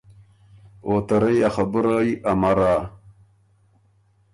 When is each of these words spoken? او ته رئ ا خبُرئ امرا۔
او 0.85 0.93
ته 1.07 1.15
رئ 1.21 1.39
ا 1.47 1.49
خبُرئ 1.55 2.09
امرا۔ 2.31 2.75